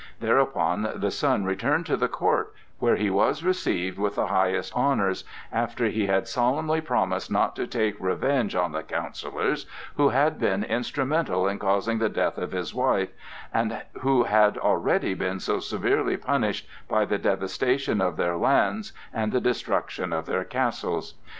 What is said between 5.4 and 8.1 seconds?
after he had solemnly promised not to take